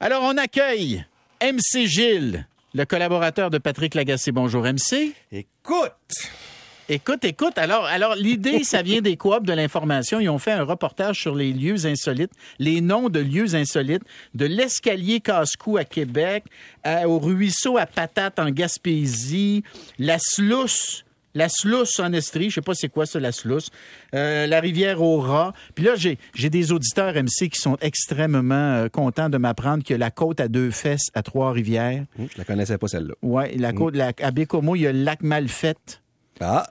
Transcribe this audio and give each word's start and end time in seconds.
Alors, 0.00 0.22
on 0.22 0.36
accueille 0.38 1.04
MC 1.42 1.86
Gilles, 1.86 2.46
le 2.74 2.84
collaborateur 2.84 3.50
de 3.50 3.58
Patrick 3.58 3.94
Lagacé. 3.94 4.32
Bonjour, 4.32 4.62
MC. 4.64 5.12
Écoute! 5.32 5.92
Écoute, 6.92 7.24
écoute. 7.24 7.56
Alors, 7.56 7.84
alors 7.84 8.16
l'idée, 8.16 8.64
ça 8.64 8.82
vient 8.82 9.00
des 9.00 9.16
coops 9.16 9.46
de 9.46 9.52
l'information. 9.52 10.18
Ils 10.18 10.28
ont 10.28 10.40
fait 10.40 10.50
un 10.50 10.64
reportage 10.64 11.20
sur 11.20 11.36
les 11.36 11.52
lieux 11.52 11.86
insolites, 11.86 12.32
les 12.58 12.80
noms 12.80 13.08
de 13.08 13.20
lieux 13.20 13.54
insolites, 13.54 14.02
de 14.34 14.44
l'escalier 14.46 15.20
casse-cou 15.20 15.76
à 15.76 15.84
Québec, 15.84 16.42
à- 16.82 17.08
au 17.08 17.20
ruisseau 17.20 17.78
à 17.78 17.86
Patate 17.86 18.40
en 18.40 18.50
Gaspésie, 18.50 19.62
la 20.00 20.16
Slousse. 20.18 21.04
La 21.34 21.48
Slousse 21.48 22.00
en 22.00 22.12
Estrie, 22.12 22.50
je 22.50 22.56
sais 22.56 22.60
pas 22.60 22.74
c'est 22.74 22.88
quoi 22.88 23.06
ça, 23.06 23.20
la 23.20 23.32
Slousse. 23.32 23.70
Euh, 24.14 24.46
la 24.46 24.60
rivière 24.60 25.00
au 25.00 25.20
rat. 25.20 25.52
Puis 25.74 25.84
là, 25.84 25.94
j'ai, 25.94 26.18
j'ai 26.34 26.50
des 26.50 26.72
auditeurs 26.72 27.14
MC 27.14 27.48
qui 27.50 27.60
sont 27.60 27.76
extrêmement 27.80 28.54
euh, 28.54 28.88
contents 28.88 29.28
de 29.28 29.38
m'apprendre 29.38 29.84
que 29.84 29.94
la 29.94 30.10
côte 30.10 30.40
à 30.40 30.48
deux 30.48 30.70
fesses 30.70 31.10
à 31.14 31.22
Trois-Rivières. 31.22 32.04
Hum, 32.18 32.26
Je 32.32 32.38
la 32.38 32.44
connaissais 32.44 32.78
pas 32.78 32.88
celle-là. 32.88 33.14
Ouais, 33.22 33.54
la 33.56 33.72
côte, 33.72 33.94
la, 33.94 34.12
à 34.20 34.30
Bécomo, 34.32 34.74
il 34.76 34.82
y 34.82 34.86
a 34.86 34.92
le 34.92 35.02
lac 35.02 35.22
Malfette. 35.22 36.02
Ah! 36.40 36.66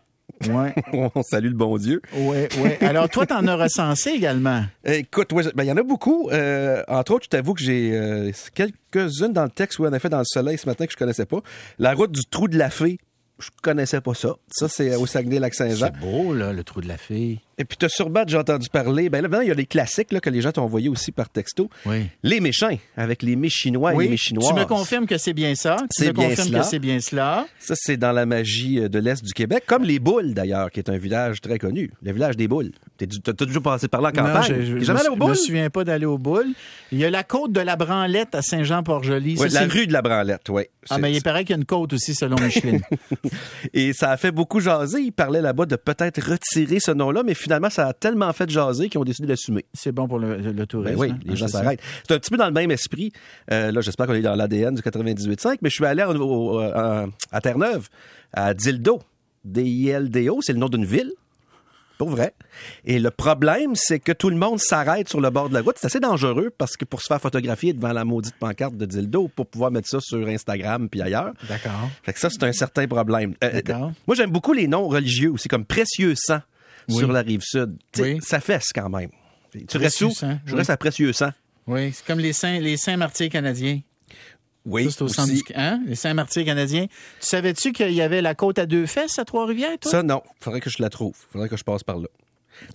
Ouais. 0.47 0.73
On 1.15 1.21
salue 1.23 1.47
le 1.49 1.53
bon 1.53 1.77
Dieu. 1.77 2.01
Ouais, 2.15 2.47
ouais. 2.61 2.77
Alors, 2.81 3.09
toi, 3.09 3.25
t'en 3.25 3.45
as 3.47 3.55
recensé 3.55 4.11
également? 4.11 4.63
Écoute, 4.85 5.33
ouais, 5.33 5.43
ben, 5.55 5.63
il 5.63 5.67
y 5.67 5.71
en 5.71 5.77
a 5.77 5.83
beaucoup. 5.83 6.29
Euh, 6.31 6.81
entre 6.87 7.13
autres, 7.13 7.25
je 7.25 7.29
t'avoue 7.29 7.53
que 7.53 7.61
j'ai 7.61 7.91
euh, 7.93 8.31
quelques-unes 8.53 9.33
dans 9.33 9.43
le 9.43 9.49
texte 9.49 9.79
où 9.79 9.85
en 9.85 9.93
effet 9.93 10.09
dans 10.09 10.19
le 10.19 10.25
soleil 10.25 10.57
ce 10.57 10.65
matin 10.65 10.85
que 10.85 10.91
je 10.93 10.97
connaissais 10.97 11.25
pas. 11.25 11.39
La 11.77 11.93
route 11.93 12.11
du 12.11 12.21
trou 12.29 12.47
de 12.47 12.57
la 12.57 12.69
fée, 12.69 12.99
je 13.39 13.49
connaissais 13.61 14.01
pas 14.01 14.13
ça. 14.13 14.35
Ça, 14.51 14.67
c'est 14.67 14.95
au 14.95 15.05
Saguenay-Lac-Saint-Jean. 15.05 15.89
C'est 15.93 15.99
beau, 15.99 16.33
là, 16.33 16.53
le 16.53 16.63
trou 16.63 16.81
de 16.81 16.87
la 16.87 16.97
fille. 16.97 17.39
Et 17.59 17.65
puis, 17.65 17.77
t'as 17.77 17.89
sûrement 17.89 18.23
déjà 18.23 18.39
entendu 18.39 18.69
parler. 18.69 19.09
Ben 19.09 19.21
là, 19.21 19.27
maintenant, 19.27 19.43
il 19.43 19.49
y 19.49 19.51
a 19.51 19.53
les 19.53 19.65
classiques 19.65 20.11
là, 20.13 20.19
que 20.19 20.29
les 20.29 20.41
gens 20.41 20.51
t'ont 20.51 20.63
envoyés 20.63 20.89
aussi 20.89 21.11
par 21.11 21.29
texto. 21.29 21.69
Oui. 21.85 22.07
Les 22.23 22.39
méchants, 22.39 22.69
avec 22.97 23.21
les 23.21 23.35
méchinois 23.35 23.93
et 23.93 23.97
les 23.97 24.05
tu 24.05 24.09
méchinoises. 24.11 24.53
me 24.55 24.65
confirmes 24.65 25.05
que 25.05 25.17
c'est 25.17 25.33
bien 25.33 25.53
ça? 25.55 25.75
Tu 25.81 25.87
C'est 25.91 26.07
me 26.07 26.13
bien 26.13 26.29
confirmes 26.29 26.47
cela. 26.47 26.59
que 26.61 26.65
c'est 26.65 26.79
bien 26.79 26.99
cela? 27.01 27.47
Ça, 27.59 27.73
c'est 27.77 27.97
dans 27.97 28.13
la 28.13 28.25
magie 28.25 28.79
euh, 28.79 28.87
de 28.89 28.97
l'Est 28.97 29.23
du 29.23 29.33
Québec, 29.33 29.65
comme 29.67 29.83
les 29.83 29.99
Boules, 29.99 30.33
d'ailleurs, 30.33 30.71
qui 30.71 30.79
est 30.79 30.89
un 30.89 30.97
village 30.97 31.41
très 31.41 31.59
connu. 31.59 31.91
Le 32.01 32.13
village 32.13 32.37
des 32.37 32.47
Boules. 32.47 32.71
T'as 32.97 33.33
toujours 33.33 33.61
passé 33.63 33.87
par 33.89 34.01
là 34.01 34.09
en 34.09 34.21
Non, 34.21 34.27
campagne. 34.33 34.55
je, 34.57 34.61
je- 34.65 34.79
je 34.79 34.83
jamais 34.85 35.01
allé 35.01 35.09
aux 35.09 35.15
je 35.21 35.29
me 35.29 35.33
souviens 35.35 35.69
pas 35.69 35.83
d'aller 35.83 36.05
aux 36.05 36.17
boules. 36.17 36.53
Il 36.93 36.97
y 36.99 37.05
a 37.05 37.09
la 37.09 37.23
côte 37.23 37.51
de 37.51 37.59
la 37.59 37.75
Branlette 37.75 38.35
à 38.35 38.41
Saint-Jean-Port-Joli. 38.41 39.37
Ça, 39.37 39.47
la 39.49 39.67
rue 39.67 39.85
de 39.85 39.91
la 39.93 40.01
Branlette, 40.01 40.47
oui. 40.49 40.63
Ah, 40.89 40.97
mais 40.97 41.11
il 41.13 41.21
paraît 41.21 41.43
qu'il 41.43 41.51
y 41.51 41.53
a 41.53 41.57
une 41.59 41.65
côte 41.65 41.91
aussi, 41.93 42.15
selon 42.15 42.35
Micheline. 42.41 42.81
Et 43.73 43.91
ça 43.93 44.11
a 44.11 44.17
fait 44.17 44.31
beaucoup 44.31 44.59
jaser. 44.61 45.01
Ils 45.01 45.11
parlaient 45.11 45.41
là-bas 45.41 45.65
de 45.65 45.75
peut-être 45.75 46.21
retirer 46.31 46.79
ce 46.79 46.91
nom-là, 46.91 47.23
mais 47.25 47.33
finalement, 47.33 47.48
ça 47.69 47.87
a 47.87 47.93
tellement 47.93 48.31
fait 48.33 48.49
jaser 48.49 48.89
qu'ils 48.89 48.99
ont 48.99 49.03
décidé 49.03 49.27
d'assumer. 49.27 49.65
c'est 49.73 49.91
bon 49.91 50.07
pour 50.07 50.19
le, 50.19 50.37
le 50.37 50.65
tourisme. 50.67 50.93
Ben 50.95 50.99
oui, 50.99 51.09
hein? 51.11 51.19
les 51.25 51.31
Ah, 51.33 51.35
gens 51.35 51.47
s'arrêtent. 51.47 51.81
C'est 52.07 52.13
un 52.13 52.19
petit 52.19 52.29
peu 52.31 52.37
dans 52.37 52.47
le 52.47 52.53
même 52.53 52.71
esprit. 52.71 53.11
Euh, 53.51 53.71
là, 53.71 53.81
j'espère 53.81 54.07
qu'on 54.07 54.13
est 54.13 54.21
dans 54.21 54.35
l'ADN 54.35 54.75
du 54.75 54.81
98.5, 54.81 55.57
mais 55.61 55.69
je 55.69 55.75
suis 55.75 55.85
allé 55.85 56.03
au- 56.03 56.13
au- 56.55 56.59
à, 56.59 57.05
à 57.31 57.41
Terre-Neuve, 57.41 57.89
à 58.33 58.53
Dildo. 58.53 58.99
D-I-L-D-O, 59.45 60.39
c'est 60.41 60.53
le 60.53 60.59
nom 60.59 60.69
d'une 60.69 60.85
ville. 60.85 61.11
Pour 61.97 62.09
vrai. 62.11 62.33
Et 62.85 62.97
le 62.97 63.11
problème, 63.11 63.71
c'est 63.75 63.99
que 63.99 64.13
tout 64.13 64.29
le 64.29 64.37
monde 64.37 64.57
s'arrête 64.57 65.09
sur 65.09 65.19
le 65.19 65.29
bord 65.31 65.49
de 65.49 65.53
la 65.53 65.61
route. 65.61 65.75
C'est 65.77 65.87
assez 65.87 65.99
dangereux 65.99 66.49
parce 66.57 66.77
que 66.77 66.85
pour 66.85 67.01
se 67.01 67.07
faire 67.07 67.19
photographier 67.19 67.73
devant 67.73 67.91
la 67.91 68.05
maudite 68.05 68.35
pancarte 68.39 68.77
de 68.77 68.85
Dildo, 68.85 69.27
pour 69.35 69.47
pouvoir 69.47 69.69
mettre 69.69 69.89
ça 69.89 69.99
sur 69.99 70.25
Instagram 70.29 70.87
puis 70.87 71.01
ailleurs. 71.01 71.33
D'accord. 71.49 71.89
Fait 72.03 72.13
que 72.13 72.19
ça, 72.21 72.29
c'est 72.29 72.43
un 72.43 72.53
certain 72.53 72.87
problème. 72.87 73.33
Euh, 73.43 73.51
D'accord. 73.51 73.91
moi, 74.07 74.15
j'aime 74.15 74.31
beaucoup 74.31 74.53
les 74.53 74.67
noms 74.69 74.87
religieux 74.87 75.31
aussi, 75.31 75.49
comme 75.49 75.65
Précieux 75.65 76.13
Sang 76.15 76.39
Oui. 76.89 76.97
sur 76.97 77.11
la 77.11 77.21
rive 77.21 77.41
sud. 77.41 77.77
Oui. 77.97 78.19
Ça 78.21 78.39
fesse 78.39 78.69
quand 78.73 78.89
même. 78.89 79.09
Tu 79.67 79.77
restes 79.77 80.01
où? 80.01 80.11
Je 80.45 80.55
reste 80.55 80.69
à 80.69 80.77
Précieux 80.77 81.13
Sang. 81.13 81.31
Oui, 81.67 81.91
c'est 81.93 82.05
comme 82.05 82.19
les 82.19 82.33
saints, 82.33 82.59
les 82.59 82.77
saints 82.77 82.97
martyrs 82.97 83.29
canadiens. 83.29 83.79
Oui, 84.65 84.85
Ça, 84.85 84.91
c'est 84.91 85.01
au 85.03 85.07
centre 85.07 85.31
aussi. 85.31 85.43
du, 85.43 85.53
hein? 85.55 85.81
Les 85.85 85.95
saints 85.95 86.13
martyrs 86.13 86.45
canadiens. 86.45 86.85
Tu 86.87 87.27
savais-tu 87.27 87.71
qu'il 87.71 87.93
y 87.93 88.01
avait 88.01 88.21
la 88.21 88.35
côte 88.35 88.59
à 88.59 88.65
deux 88.65 88.85
fesses 88.85 89.17
à 89.17 89.25
Trois-Rivières, 89.25 89.79
toi? 89.79 89.91
Ça, 89.91 90.03
non. 90.03 90.21
Faudrait 90.39 90.59
que 90.59 90.69
je 90.69 90.81
la 90.81 90.89
trouve. 90.89 91.15
Faudrait 91.31 91.47
que 91.49 91.57
je 91.57 91.63
passe 91.63 91.83
par 91.83 91.97
là. 91.97 92.07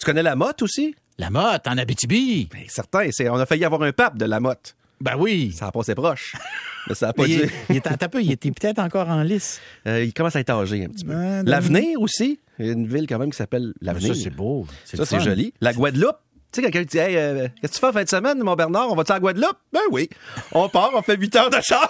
Tu 0.00 0.04
connais 0.06 0.22
la 0.22 0.34
motte 0.34 0.62
aussi? 0.62 0.94
La 1.18 1.30
motte, 1.30 1.66
en 1.68 1.76
Abitibi. 1.76 2.48
Ben, 2.50 2.64
certain. 2.68 3.08
C'est, 3.12 3.28
on 3.28 3.34
a 3.36 3.46
failli 3.46 3.64
avoir 3.64 3.82
un 3.82 3.92
pape 3.92 4.16
de 4.16 4.24
la 4.24 4.40
motte. 4.40 4.74
Ben 5.04 5.16
oui. 5.18 5.52
Ça 5.52 5.66
a 5.66 5.72
passé 5.72 5.94
proche. 5.94 6.34
Mais 6.88 6.94
ça 6.94 7.08
a 7.08 7.12
pas 7.12 7.26
il, 7.26 7.38
dû. 7.42 7.50
il 7.70 7.80
un 7.84 7.96
peu, 8.08 8.22
il 8.22 8.32
était 8.32 8.50
peut-être 8.50 8.78
encore 8.78 9.08
en 9.08 9.22
lice. 9.22 9.60
Euh, 9.86 10.02
il 10.04 10.12
commence 10.12 10.34
à 10.36 10.40
être 10.40 10.50
âgé 10.50 10.84
un 10.84 10.88
petit 10.88 11.04
peu. 11.04 11.12
L'avenir 11.44 12.00
aussi. 12.00 12.40
Il 12.58 12.66
y 12.66 12.68
a 12.70 12.72
une 12.72 12.86
ville 12.86 13.06
quand 13.06 13.18
même 13.18 13.30
qui 13.30 13.36
s'appelle 13.36 13.72
L'avenir. 13.80 14.14
Ça, 14.14 14.22
c'est 14.24 14.30
beau. 14.34 14.66
Ça, 14.84 15.04
c'est 15.04 15.20
joli. 15.20 15.52
La 15.60 15.72
Guadeloupe. 15.72 16.16
Tu 16.52 16.60
sais, 16.60 16.70
quelqu'un 16.70 16.80
qui 16.82 16.86
dit 16.90 16.98
Hey, 16.98 17.16
euh, 17.16 17.48
qu'est-ce 17.60 17.72
que 17.72 17.76
tu 17.76 17.80
fais 17.80 17.86
en 17.88 17.92
fin 17.92 18.04
de 18.04 18.08
semaine, 18.08 18.38
mon 18.42 18.54
Bernard? 18.54 18.90
On 18.92 18.94
va-tu 18.94 19.12
à 19.12 19.18
Guadeloupe? 19.18 19.56
Ben 19.72 19.80
oui. 19.90 20.08
On 20.52 20.68
part, 20.68 20.90
on 20.94 21.02
fait 21.02 21.16
8 21.16 21.36
heures 21.36 21.50
de 21.50 21.56
char. 21.62 21.88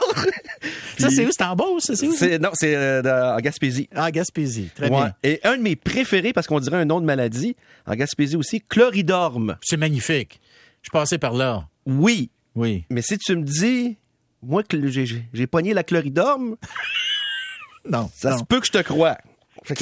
Ça, 0.99 1.11
c'est 1.11 1.27
où? 1.27 1.31
C'est 1.33 1.45
en 1.45 1.55
Beauce? 1.55 1.85
ça, 1.85 1.97
C'est 1.97 2.07
où? 2.07 2.39
Non, 2.41 2.51
c'est 2.55 2.75
euh, 2.75 3.35
en 3.37 3.41
Gaspésie. 3.41 3.89
Ah, 3.95 4.11
Gaspésie. 4.11 4.71
Très 4.75 4.89
Ouais. 4.91 4.97
bien. 4.97 5.13
Et 5.23 5.41
un 5.45 5.57
de 5.59 5.63
mes 5.63 5.77
préférés, 5.77 6.33
parce 6.33 6.47
qu'on 6.47 6.61
dirait 6.61 6.79
un 6.79 6.85
nom 6.87 7.01
de 7.01 7.05
maladie, 7.07 7.57
en 7.87 7.95
Gaspésie 7.95 8.37
aussi, 8.37 8.61
chloridorme. 8.63 9.57
C'est 9.61 9.77
magnifique. 9.77 10.41
Je 10.83 10.91
passais 10.91 11.19
par 11.19 11.35
là. 11.35 11.67
Oui, 11.85 12.31
Oui. 12.55 12.85
mais 12.91 13.03
si 13.03 13.19
tu 13.19 13.35
me 13.37 13.43
dis, 13.43 13.97
moi, 14.43 14.63
que 14.63 14.77
j'ai- 14.89 15.47
pogné 15.47 15.75
la 15.75 15.83
chloridorme, 15.85 16.57
Non. 17.91 18.11
ça 18.15 18.31
non. 18.31 18.39
se 18.39 18.45
peut 18.45 18.61
que 18.61 18.67
je 18.67 18.73
te 18.73 18.83
croie. 18.83 19.19
Ça, 19.67 19.75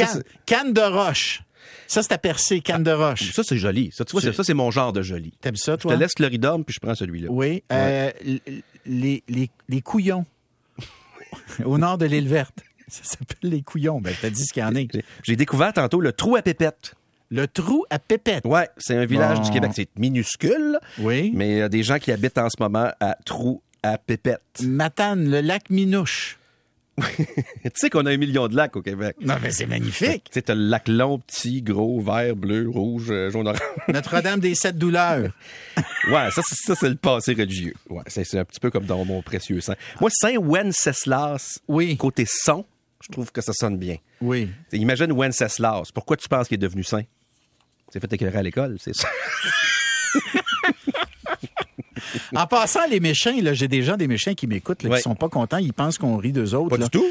Canne, 0.47 0.73
de 0.73 0.81
roche. 0.81 1.43
Ça, 1.87 2.03
c'est 2.03 2.13
à 2.13 2.19
percer, 2.19 2.61
canne 2.61 2.83
de 2.85 2.91
roche. 2.93 3.33
ça, 3.33 3.43
c'est 3.45 3.59
joli. 3.59 3.91
Ça, 3.93 4.05
tu 4.05 4.13
vois, 4.13 4.21
ça, 4.33 4.45
c'est 4.45 4.55
mon 4.55 4.71
genre 4.71 4.93
de 4.93 5.03
joli. 5.03 5.33
T'aimes 5.41 5.57
ça, 5.57 5.73
Je 5.73 5.77
toi? 5.79 5.95
te 5.95 6.01
laisse 6.01 6.13
chloridorme, 6.15 6.65
puis 6.65 6.75
je 6.75 6.81
prends 6.81 6.95
celui-là. 6.95 7.29
Oui. 7.31 7.63
Euh, 7.73 8.11
les, 8.87 9.23
les, 9.29 9.51
les 9.69 9.81
couillons. 9.83 10.25
Au 11.65 11.79
nord 11.79 11.99
de 11.99 12.07
l'île 12.07 12.29
verte. 12.29 12.59
Ça 12.89 13.05
s'appelle 13.05 13.51
les 13.51 13.63
couillons. 13.63 14.01
Ben, 14.01 14.15
t'as 14.21 14.31
dit 14.31 14.45
ce 14.45 14.53
qu'il 14.53 14.63
y 14.63 14.67
en 14.67 14.75
est. 14.75 14.89
J'ai- 14.93 15.05
J'ai 15.23 15.37
découvert 15.37 15.73
tantôt 15.73 16.01
le 16.01 16.13
trou 16.13 16.37
à 16.37 16.43
pépette. 16.43 16.95
Le 17.35 17.47
trou 17.49 17.85
à 17.89 17.99
pépette. 17.99 18.45
Ouais, 18.45 18.69
c'est 18.77 18.95
un 18.95 19.07
village 19.07 19.39
Bon. 19.39 19.45
du 19.45 19.51
Québec. 19.51 19.71
C'est 19.75 19.89
minuscule, 19.97 20.79
Oui. 20.99 21.33
mais 21.35 21.51
il 21.51 21.57
y 21.59 21.63
a 21.63 21.69
des 21.71 21.83
gens 21.83 21.99
qui 21.99 22.13
habitent 22.13 22.37
en 22.37 22.49
ce 22.51 22.57
moment 22.63 22.91
à 23.01 23.17
Trou 23.25 23.63
à 23.83 23.97
Pépette. 23.97 24.43
Matane, 24.63 25.31
le 25.31 25.41
lac 25.41 25.71
Minouche. 25.71 26.39
tu 26.99 27.71
sais 27.75 27.89
qu'on 27.89 28.05
a 28.05 28.13
un 28.13 28.19
million 28.19 28.49
de 28.49 28.55
lacs 28.55 28.77
au 28.77 28.83
Québec. 28.83 29.17
Non, 29.23 29.37
mais 29.43 29.51
c'est 29.51 29.65
magnifique. 29.65 30.25
Tu 30.25 30.33
sais, 30.35 30.43
t'as 30.43 30.55
le 30.55 30.61
lac 30.69 30.87
long, 30.89 31.19
petit, 31.21 31.63
gros, 31.63 32.01
vert, 32.03 32.37
bleu, 32.37 32.69
rouge, 32.69 33.07
euh, 33.11 33.31
jaune, 33.31 33.49
orange. 33.49 33.61
Notre-Dame 33.89 34.41
des 34.41 34.55
Sept 34.55 34.77
Douleurs. 34.77 35.31
ouais, 36.11 36.31
ça, 36.33 36.43
c'est- 36.47 36.67
ça, 36.67 36.75
c'est 36.75 36.91
le 36.91 36.97
passé 36.97 37.33
religieux. 37.33 37.73
Ouais, 37.89 38.03
c'est 38.09 38.39
un 38.39 38.45
petit 38.45 38.61
peu 38.61 38.71
comme 38.71 38.85
dans 38.85 39.03
mon 39.07 39.23
précieux 39.23 39.63
sang. 39.63 39.73
Moi, 40.03 40.11
Saint-Wenceslas, 40.13 41.61
Oui. 41.67 41.97
côté 41.97 42.27
son, 42.29 42.67
je 43.03 43.09
trouve 43.11 43.33
que 43.33 43.41
ça 43.41 43.55
sonne 43.55 43.79
bien. 43.79 43.97
Oui. 44.21 44.51
Imagine 44.73 45.13
Wenceslas. 45.13 45.91
Pourquoi 45.95 46.19
tu 46.19 46.29
penses 46.29 46.47
qu'il 46.47 46.57
est 46.57 46.59
devenu 46.59 46.85
saint? 46.85 47.03
C'est 47.93 48.01
fait 48.01 48.13
éclairer 48.13 48.39
à 48.39 48.43
l'école, 48.43 48.77
c'est 48.81 48.95
ça. 48.95 49.09
En 52.35 52.47
passant, 52.47 52.87
les 52.91 53.01
méchants, 53.01 53.33
là, 53.43 53.53
j'ai 53.55 53.69
des 53.69 53.83
gens, 53.83 53.97
des 53.97 54.09
méchants 54.09 54.35
qui 54.35 54.47
m'écoutent, 54.47 54.83
Ouais. 54.85 54.97
qui 54.97 55.03
sont 55.03 55.15
pas 55.15 55.29
contents, 55.29 55.59
ils 55.59 55.73
pensent 55.73 55.99
qu'on 55.99 56.17
rit 56.17 56.33
d'eux 56.33 56.55
autres. 56.55 56.71
Pas 56.71 56.77
là. 56.79 56.87
du 56.87 56.91
tout. 56.91 57.07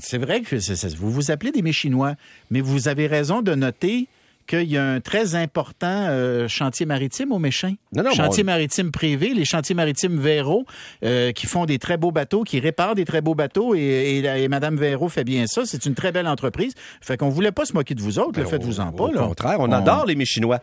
C'est 0.00 0.18
vrai 0.18 0.40
que 0.42 0.56
vous 0.96 1.10
vous 1.10 1.30
appelez 1.30 1.52
des 1.52 1.62
Méchinois, 1.62 2.14
mais 2.50 2.60
vous 2.60 2.88
avez 2.88 3.06
raison 3.06 3.40
de 3.42 3.54
noter 3.54 4.08
qu'il 4.46 4.70
y 4.70 4.76
a 4.76 4.84
un 4.84 5.00
très 5.00 5.34
important 5.34 6.06
euh, 6.08 6.48
chantier 6.48 6.86
maritime 6.86 7.32
aux 7.32 7.38
Méchins. 7.38 7.74
Non, 7.94 8.02
non, 8.02 8.10
chantier 8.12 8.42
bon, 8.42 8.50
maritime 8.52 8.90
privé, 8.90 9.34
les 9.34 9.44
chantiers 9.44 9.74
maritimes 9.74 10.18
Véro, 10.20 10.66
euh, 11.04 11.32
qui 11.32 11.46
font 11.46 11.64
des 11.66 11.78
très 11.78 11.96
beaux 11.96 12.10
bateaux, 12.12 12.42
qui 12.44 12.60
réparent 12.60 12.94
des 12.94 13.04
très 13.04 13.20
beaux 13.20 13.34
bateaux, 13.34 13.74
et, 13.74 13.80
et, 13.80 14.22
la- 14.22 14.38
et 14.38 14.48
Madame 14.48 14.76
Véro 14.76 15.08
fait 15.08 15.24
bien 15.24 15.46
ça. 15.46 15.62
C'est 15.66 15.86
une 15.86 15.94
très 15.94 16.12
belle 16.12 16.26
entreprise. 16.28 16.74
Fait 17.00 17.16
qu'on 17.16 17.28
voulait 17.28 17.52
pas 17.52 17.64
se 17.64 17.72
moquer 17.72 17.94
de 17.94 18.00
vous 18.02 18.18
autres, 18.18 18.38
le 18.40 18.46
faites-vous-en 18.46 18.92
pas. 18.92 19.04
Au 19.04 19.12
là. 19.12 19.22
contraire, 19.22 19.56
on 19.60 19.70
adore 19.72 20.06
les 20.06 20.14
Méchinois. 20.14 20.60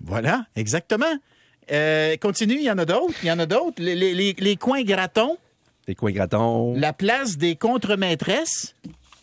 Voilà, 0.00 0.46
exactement. 0.56 1.06
Euh, 1.72 2.16
continue, 2.18 2.54
il 2.56 2.64
y 2.64 2.70
en 2.70 2.78
a 2.78 2.84
d'autres. 2.84 3.14
Il 3.22 3.28
y 3.28 3.32
en 3.32 3.38
a 3.38 3.46
d'autres. 3.46 3.76
Les- 3.82 4.34
les 4.38 4.56
coins 4.56 4.82
gratons, 4.82 5.36
Les 5.88 5.94
coins 5.94 6.12
gratons. 6.12 6.74
la 6.76 6.92
place 6.92 7.36
des 7.38 7.56
contre-maîtresses. 7.56 8.74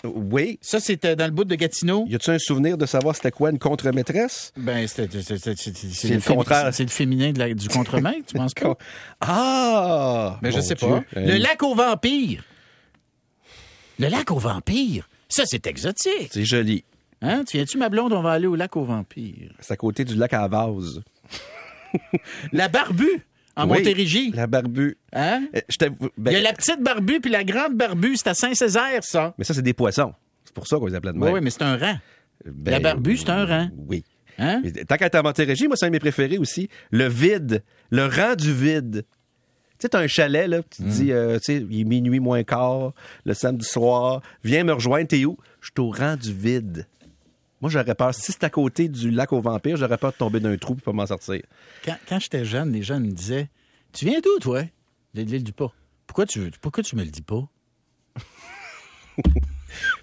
Oui. 0.04 0.58
Ça, 0.62 0.80
c'était 0.80 1.16
dans 1.16 1.26
le 1.26 1.32
bout 1.32 1.44
de 1.44 1.54
Gatineau. 1.56 2.06
Y 2.08 2.16
a-tu 2.16 2.32
un 2.32 2.40
souvenir 2.40 2.78
de 2.78 2.86
savoir 2.86 3.16
c'était 3.16 3.32
quoi 3.32 3.52
une 3.52 3.60
contre-maîtresse? 3.60 4.52
Ben, 4.58 4.88
c'était- 4.88 5.04
le 5.16 5.20
fémi- 5.20 6.24
contraire. 6.26 6.74
C'est 6.74 6.84
le 6.84 6.90
féminin 6.90 7.32
de 7.32 7.40
la- 7.40 7.54
du 7.54 7.68
contre-maître, 7.70 8.26
tu 8.28 8.34
penses 8.36 8.54
pas? 8.54 8.76
Ah! 9.22 10.40
Ben, 10.42 10.52
je 10.52 10.60
sais 10.60 10.76
Dieu. 10.76 10.88
pas. 10.88 11.04
Euh, 11.18 11.26
Le 11.28 11.38
lac 11.38 11.62
aux 11.64 11.76
vampires. 11.76 12.44
Le 14.00 14.08
lac 14.08 14.32
aux 14.32 14.40
vampires? 14.40 15.08
Ça, 15.30 15.44
c'est 15.46 15.68
exotique. 15.68 16.30
C'est 16.32 16.46
joli. 16.46 16.84
Hein? 17.22 17.44
Tu 17.48 17.58
viens-tu, 17.58 17.78
ma 17.78 17.90
blonde? 17.90 18.14
On 18.14 18.22
va 18.24 18.32
aller 18.32 18.48
au 18.48 18.56
lac 18.56 18.76
aux 18.76 18.84
vampires. 18.84 19.52
C'est 19.60 19.74
à 19.74 19.78
côté 19.78 20.04
du 20.04 20.16
lac 20.16 20.34
à 20.34 20.48
vase. 20.48 21.02
La 22.52 22.68
barbue, 22.68 23.22
en 23.56 23.70
Oui, 23.70 23.78
Montérégie. 23.78 24.32
La 24.32 24.48
barbu. 24.48 24.98
Hein? 25.14 25.46
Euh, 25.56 25.90
ben, 26.18 26.32
Il 26.32 26.34
y 26.34 26.36
a 26.38 26.42
la 26.42 26.54
petite 26.54 26.82
barbue 26.82 27.20
puis 27.20 27.32
la 27.32 27.44
grande 27.44 27.76
barbue. 27.76 28.16
C'est 28.16 28.30
à 28.30 28.34
Saint-Césaire, 28.34 29.04
ça. 29.04 29.34
Mais 29.38 29.44
ça, 29.44 29.54
c'est 29.54 29.62
des 29.62 29.74
poissons. 29.74 30.14
C'est 30.46 30.54
pour 30.54 30.68
ça 30.68 30.78
qu'on 30.78 30.88
les 30.88 30.96
appelait 30.96 31.14
de 31.14 31.18
même. 31.18 31.34
oui, 31.34 31.40
mais 31.42 31.50
c'est 31.50 31.64
un 31.64 31.78
rang. 31.78 31.98
Ben, 32.46 32.72
la 32.72 32.80
barbue, 32.80 33.18
c'est 33.18 33.30
un 33.30 33.46
rang. 33.46 33.70
Oui. 33.88 34.04
Hein? 34.38 34.62
Tant 34.88 34.96
qu'à 34.98 35.10
à 35.12 35.22
Montérégie, 35.22 35.68
moi, 35.68 35.76
c'est 35.78 35.86
un 35.86 35.90
de 35.90 35.94
mes 35.94 36.00
préférés 36.00 36.38
aussi. 36.38 36.70
Le 36.90 37.08
vide. 37.08 37.64
Le 37.90 38.06
rang 38.06 38.36
du 38.36 38.54
vide. 38.54 39.04
Tu 39.04 39.86
sais, 39.86 39.90
t'as 39.90 40.00
un 40.02 40.08
chalet, 40.08 40.48
là, 40.48 40.62
tu 40.64 40.84
te 40.84 40.88
dis, 40.88 41.12
euh, 41.12 41.38
tu 41.40 41.54
sais, 41.58 41.66
il 41.70 41.82
est 41.82 41.84
minuit 41.86 42.20
moins 42.20 42.44
quart, 42.44 42.94
le 43.26 43.34
samedi 43.34 43.66
soir, 43.66 44.22
viens 44.44 44.64
me 44.64 44.74
rejoindre, 44.74 45.08
t'es 45.08 45.26
où? 45.26 45.38
Je 45.60 45.70
suis 45.76 45.80
au 45.80 45.90
rang 45.90 46.16
du 46.16 46.32
vide. 46.32 46.86
Moi, 47.62 47.70
j'aurais 47.70 47.96
peur, 47.96 48.14
si 48.14 48.32
c'est 48.32 48.44
à 48.44 48.50
côté 48.50 48.88
du 48.90 49.12
lac 49.12 49.32
aux 49.34 49.42
vampires, 49.42 49.78
j'aurais 49.78 49.98
peur 49.98 50.12
de 50.12 50.18
tomber 50.18 50.40
d'un 50.40 50.58
trou 50.58 50.76
et 50.78 50.82
pas 50.82 50.92
m'en 50.92 51.06
sortir. 51.06 51.42
Quand, 51.86 51.96
quand 52.10 52.20
j'étais 52.20 52.44
jeune, 52.46 52.72
les 52.72 52.82
gens 52.84 53.00
me 53.00 53.12
disaient 53.12 53.50
Tu 53.94 54.06
viens 54.06 54.20
d'où, 54.20 54.40
toi 54.40 54.64
De 55.14 55.22
l'île 55.22 55.44
du 55.44 55.54
Pas. 55.54 55.72
Pourquoi 56.08 56.26
tu, 56.26 56.52
pourquoi 56.62 56.84
tu 56.84 56.96
me 56.96 57.04
le 57.04 57.10
dis 57.12 57.22
pas? 57.22 57.44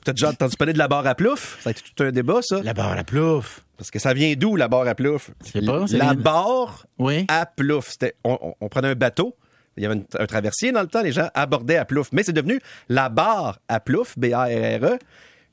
T'as 0.04 0.12
déjà 0.12 0.30
entendu 0.30 0.56
parler 0.56 0.72
de 0.72 0.78
la 0.78 0.88
barre 0.88 1.06
à 1.06 1.14
plouf? 1.14 1.58
Ça 1.60 1.68
a 1.68 1.72
été 1.72 1.82
tout 1.94 2.02
un 2.02 2.10
débat, 2.10 2.40
ça. 2.42 2.62
La 2.62 2.72
barre 2.74 2.96
à 2.96 3.04
plouf. 3.04 3.64
Parce 3.76 3.90
que 3.90 3.98
ça 3.98 4.14
vient 4.14 4.34
d'où, 4.34 4.56
la 4.56 4.68
barre 4.68 4.88
à 4.88 4.94
plouf? 4.94 5.30
sais 5.44 5.60
pas, 5.60 5.86
ça 5.86 5.96
La 5.98 6.04
vient 6.06 6.14
barre 6.14 6.86
Oui. 6.98 7.26
à 7.28 7.44
plouf. 7.46 7.90
C'était, 7.90 8.14
on, 8.24 8.38
on- 8.40 8.54
on 8.60 8.68
prenait 8.68 8.88
un 8.88 8.94
bateau. 8.94 9.36
Il 9.76 9.82
y 9.82 9.86
avait 9.86 9.96
une- 9.96 10.06
un 10.18 10.26
traversier 10.26 10.72
dans 10.72 10.80
le 10.80 10.88
temps, 10.88 11.02
les 11.02 11.12
gens 11.12 11.28
abordaient 11.34 11.76
à 11.76 11.84
plouf. 11.84 12.08
Mais 12.12 12.22
c'est 12.22 12.32
devenu 12.32 12.60
la 12.88 13.08
barre 13.10 13.60
à 13.68 13.78
plouf, 13.80 14.18
B-A-R-R-E. 14.18 14.98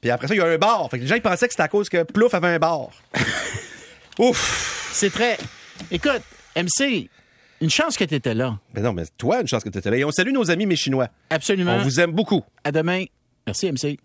Puis 0.01 0.09
après 0.11 0.27
ça, 0.27 0.35
il 0.35 0.37
y 0.37 0.41
a 0.41 0.45
un 0.45 0.57
bar. 0.57 0.89
Fait 0.89 0.97
que 0.97 1.03
les 1.03 1.07
gens 1.07 1.15
ils 1.15 1.21
pensaient 1.21 1.47
que 1.47 1.53
c'était 1.53 1.63
à 1.63 1.67
cause 1.67 1.89
que 1.89 2.03
plouf 2.03 2.33
avait 2.33 2.47
un 2.47 2.59
bar. 2.59 2.89
Ouf! 4.19 4.91
C'est 4.93 5.09
très. 5.09 5.37
Écoute, 5.91 6.21
MC, 6.55 7.09
une 7.61 7.69
chance 7.69 7.97
que 7.97 8.03
tu 8.03 8.15
étais 8.15 8.33
là. 8.33 8.57
Mais 8.73 8.81
non, 8.81 8.93
mais 8.93 9.03
toi, 9.17 9.41
une 9.41 9.47
chance 9.47 9.63
que 9.63 9.69
tu 9.69 9.77
étais 9.77 9.89
là. 9.89 9.97
Et 9.97 10.05
on 10.05 10.11
salue 10.11 10.31
nos 10.31 10.49
amis 10.51 10.65
mes 10.65 10.75
Chinois. 10.75 11.09
Absolument. 11.29 11.75
On 11.75 11.83
vous 11.83 11.99
aime 11.99 12.11
beaucoup. 12.11 12.43
À 12.63 12.71
demain. 12.71 13.05
Merci, 13.45 13.71
MC. 13.71 13.97